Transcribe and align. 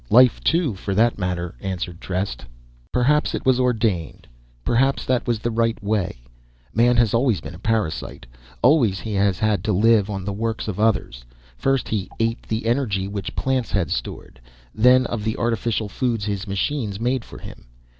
Life, 0.09 0.43
too, 0.43 0.73
for 0.73 0.95
that 0.95 1.19
matter," 1.19 1.53
answered 1.61 2.01
Trest. 2.01 2.43
"Perhaps 2.91 3.35
it 3.35 3.45
was 3.45 3.59
ordained; 3.59 4.25
perhaps 4.65 5.05
that 5.05 5.27
was 5.27 5.37
the 5.37 5.51
right 5.51 5.77
way. 5.83 6.23
Man 6.73 6.97
has 6.97 7.13
always 7.13 7.39
been 7.39 7.53
a 7.53 7.59
parasite; 7.59 8.25
always 8.63 8.99
he 9.01 9.13
had 9.13 9.63
to 9.63 9.71
live 9.71 10.09
on 10.09 10.25
the 10.25 10.33
works 10.33 10.67
of 10.67 10.79
others. 10.79 11.23
First, 11.55 11.87
he 11.87 12.09
ate 12.19 12.39
of 12.41 12.49
the 12.49 12.65
energy, 12.65 13.07
which 13.07 13.35
plants 13.35 13.69
had 13.69 13.91
stored, 13.91 14.41
then 14.73 15.05
of 15.05 15.23
the 15.23 15.37
artificial 15.37 15.87
foods 15.87 16.25
his 16.25 16.47
machines 16.47 16.99
made 16.99 17.23
for 17.23 17.37
him. 17.37 17.65